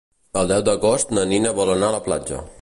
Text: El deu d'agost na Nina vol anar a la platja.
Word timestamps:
El 0.39 0.47
deu 0.51 0.63
d'agost 0.69 1.13
na 1.17 1.27
Nina 1.33 1.53
vol 1.61 1.73
anar 1.75 1.93
a 1.95 1.97
la 1.99 2.03
platja. 2.09 2.43